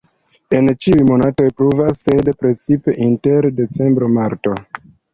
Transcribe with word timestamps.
En 0.59 0.71
ĉiuj 0.85 1.03
monatoj 1.09 1.51
pluvas, 1.59 2.01
sed 2.07 2.33
precipe 2.41 2.99
inter 3.11 3.53
decembro-marto. 3.63 4.61